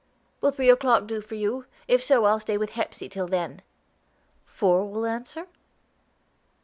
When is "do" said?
1.05-1.21